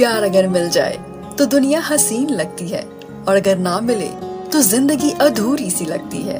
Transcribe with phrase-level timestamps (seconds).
[0.00, 0.96] प्यार अगर मिल जाए
[1.38, 2.82] तो दुनिया हसीन लगती है,
[3.28, 4.06] और अगर ना मिले
[4.52, 6.38] तो ज़िंदगी अधूरी सी लगती है।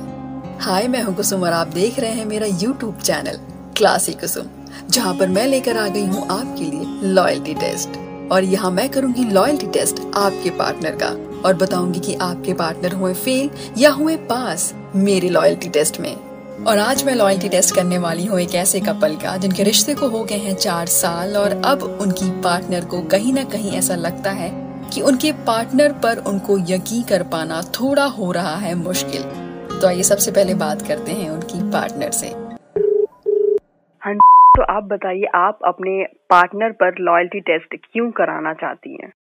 [0.60, 3.38] हाय, मैं हूँ कुसुम, और आप देख रहे हैं मेरा यूट्यूब चैनल,
[3.76, 4.46] क्लासी कुसुम,
[4.90, 7.98] जहाँ पर मैं लेकर आ गई हूँ आपके लिए लॉयल्टी टेस्ट
[8.32, 13.14] और यहाँ मैं करूँगी लॉयल्टी टेस्ट आपके पार्टनर का, और बताऊँगी कि आपके पार्टनर हुए
[13.16, 16.14] फेल या हुए पास मेरे लॉयल्टी टेस्ट में।
[16.60, 20.08] और आज मैं लॉयल्टी टेस्ट करने वाली हूँ एक ऐसे कपल का, जिनके रिश्ते को
[20.08, 24.30] हो गए हैं चार साल, और अब उनकी पार्टनर को कहीं ना कहीं ऐसा लगता
[24.30, 24.50] है
[24.90, 29.22] कि उनके पार्टनर पर उनको यकीन कर पाना थोड़ा हो रहा है मुश्किल।
[29.80, 32.28] तो आइए सबसे पहले बात करते हैं उनकी पार्टनर से।
[34.02, 34.14] हाँ
[34.56, 39.12] तो आप बताइए, आप अपने पार्टनर पर लॉयल्टी टेस्ट क्यों कराना चाहती हैं?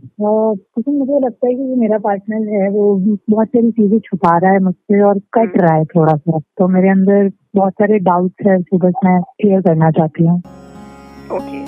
[0.00, 2.82] क्योंकि मुझे लगता है कि जो मेरा पार्टनर है वो
[3.30, 6.88] बहुत सारी चीज़ें छुपा रहा है मुझसे और कट रहा है थोड़ा सा तो मेरे
[6.88, 10.38] अंदर बहुत सारे डाउट्स है जो बस मैं क्लियर करना चाहती हूँ।
[11.32, 11.64] ओके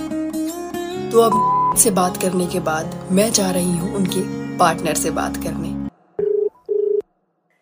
[1.11, 4.23] तो अब से बात करने के बाद मैं जा रही हूँ उनके
[4.59, 5.69] पार्टनर से बात करने।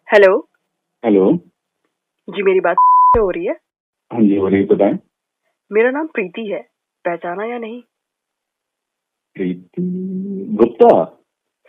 [0.08, 0.36] हेलो
[1.02, 1.32] हेलो
[2.28, 2.76] जी मेरी बात
[3.18, 3.52] हो रही है।
[4.10, 4.98] हाँ जी हो रही है बताएँ।
[5.70, 6.60] मेरा नाम प्रीति है।
[7.04, 7.80] पहचाना या नहीं?
[9.36, 9.82] प्रीति?
[10.58, 11.04] गुप्ता?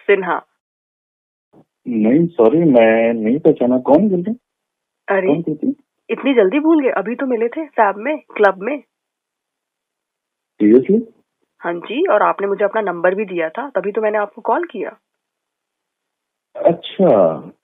[0.07, 0.39] सिन्हा।
[1.85, 4.35] नहीं सॉरी मैं नहीं पहचाना। कौन बोल रहे
[5.07, 5.73] अरे कौन
[6.09, 8.77] इतनी जल्दी भूल गए। अभी तो मिले थे सैब में क्लब में।
[10.59, 10.97] सीरियसली
[11.61, 14.63] हाँ जी और आपने मुझे अपना नंबर भी दिया था तभी तो मैंने आपको कॉल
[14.71, 14.89] किया।
[16.55, 17.09] अच्छा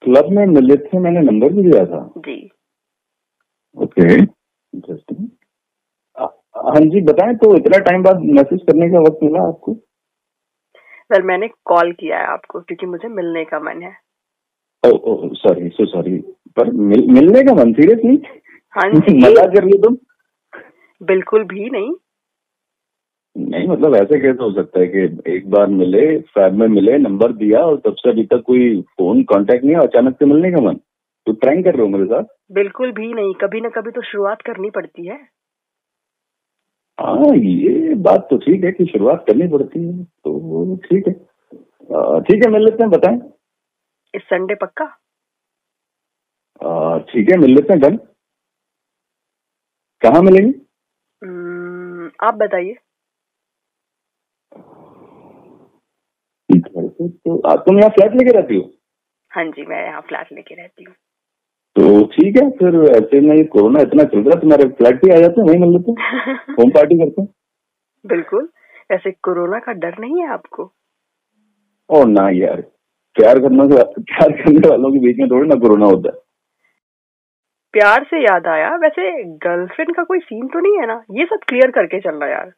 [0.01, 2.37] क्लब में मिले थे मैंने नंबर भी दिया था। जी।
[3.77, 5.27] ओके इंटरेस्टिंग
[6.17, 9.73] हाँ जी बताएँ तो इतना टाइम बाद मैसेज करने का वक्त मिला आपको?
[11.11, 13.93] वेल मैंने कॉल किया है आपको क्योंकि मुझे मिलने का मन है।
[14.83, 16.17] ओह सॉरी सो सॉरी
[16.57, 18.21] पर मिल, मिलने का मन सीरियसली
[18.75, 19.97] हाँ जी। मज़ा कर ली तुम?
[21.03, 21.93] बिल्कुल भी नहीं।
[23.37, 27.31] नहीं मतलब ऐसे कैसे हो सकता है कि एक बार मिले फैब में मिले नंबर
[27.31, 30.73] दिया और तब से अभी तक कोई फ़ोन कांटेक्ट नहीं अचानक से मिलने का मन?
[31.27, 32.23] तो प्रैंक कर रहे हो मेरे साथ?
[32.51, 35.34] बिल्कुल भी नहीं। कभी ना कभी तो शुरुआत करनी पड़ती है।
[37.15, 41.13] हाँ ये बात तो ठीक है कि शुरुआत करनी पड़ती है तो ठीक है।
[42.21, 43.19] ठीक है मिल लेते हैं बताएँ।
[44.13, 44.85] इस संडे पक्का?
[47.11, 47.97] ठीक है मिल लेते हैं डन।
[50.01, 50.53] कहाँ मिलेंगे?
[51.21, 52.75] हम्म, आप बताइए।
[56.49, 58.69] घर तो तुम यहाँ फ्लैट लेके रहती हो?
[59.31, 60.93] हाँ जी मैं यहाँ फ्लैट लेके रहती हूँ।
[61.75, 65.15] तो ठीक है फिर ऐसे में कोरोना इतना चल रहा है तुम्हारे फ्लैट भी आ
[65.15, 67.29] जाते हैं वहीं मिल लेते हैं। होम पार्टी करते हैं।
[68.05, 68.49] बिल्कुल।
[68.91, 70.73] ऐसे कोरोना का डर नहीं है आपको?
[71.89, 72.61] और ना यार।
[73.15, 76.19] प्यार करने से प्यार करने वालों के बीच में थोड़ी ना कोरोना होता है।
[77.73, 81.03] प्यार से याद आया वैसे गर्लफ्रेंड का कोई सीन तो नहीं है ना?
[81.11, 82.51] ये सब क्लियर करके चलना यार।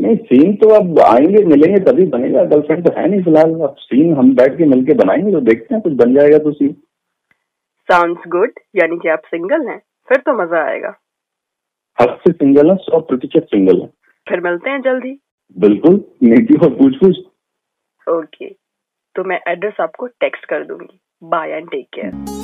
[0.00, 4.14] नहीं सीन तो अब आएँगे मिलेंगे तभी बनेगा। गर्लफ्रेंड तो है नहीं फ़िलहाल। अब सीन
[4.14, 6.76] हम बैठ के मिलके बनाएँगे तो देखते हैं कुछ बन जाएगा तो सीन
[7.88, 9.78] साउंड्स गुड यानी कि आप सिंगल हैं
[10.08, 10.94] फिर तो मज़ा आएगा।
[11.98, 13.86] हद से सिंगल है सौ प्रतिशत सिंगल है।
[14.26, 15.18] फिर मिलते हैं जल्दी।
[15.56, 17.16] बिल्कुल नीति और पूछ पूछ
[18.06, 18.48] ओके
[19.16, 22.42] तो मैं एड्रेस आपको टेक्स्ट कर दूँगी। बाय एंड टेक केयर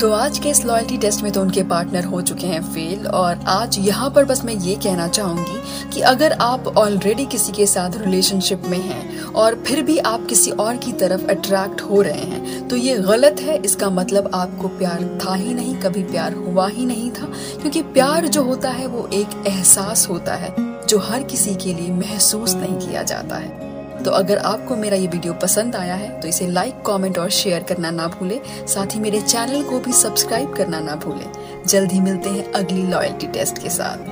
[0.00, 3.44] तो आज के इस लॉयल्टी टेस्ट में तो उनके पार्टनर हो चुके हैं फेल और
[3.48, 7.98] आज यहाँ पर बस मैं ये कहना चाहूँगी कि अगर आप ऑलरेडी किसी के साथ
[7.98, 9.02] रिलेशनशिप में हैं
[9.36, 13.40] और फिर भी आप किसी और की तरफ़ अट्रैक्ट हो रहे हैं। तो ये गलत
[13.40, 17.82] है, इसका मतलब आपको प्यार था ही नहीं, कभी प्यार हुआ ही नहीं था, क्योंकि
[17.82, 20.54] प्यार जो होता है वो एक एहसास होता है,
[20.86, 23.60] जो हर किसी के लिए महसूस नहीं किया जाता है।
[24.02, 27.62] तो अगर आपको मेरा ये वीडियो पसंद आया है तो इसे लाइक कमेंट और शेयर
[27.62, 31.32] करना ना भूलें। साथ ही मेरे चैनल को भी सब्सक्राइब करना ना भूलें।
[31.66, 34.08] जल्द ही मिलते हैं अगली लॉयल्टी टेस्ट के साथ।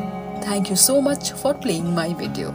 [0.49, 2.49] Thank you so much for playing my video